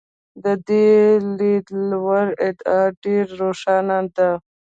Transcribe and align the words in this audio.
د 0.43 0.45
دې 0.67 0.89
لیدلوري 1.37 2.31
ادعا 2.47 2.81
ډېره 3.03 3.33
روښانه 3.41 3.99
ده. 4.15 4.29